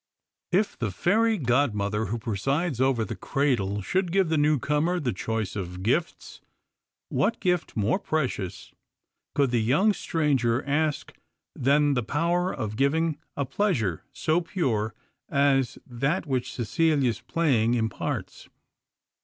[0.51, 5.55] If the fairy godmother who presides over the cradle should give the newcomer the choice
[5.55, 6.41] of gifts,
[7.09, 8.71] what gift more precious
[9.35, 11.13] could the young stranger ask
[11.55, 14.95] than the power of giving a pleasure so pure
[15.29, 18.49] as that which Cecilia's playing imparts?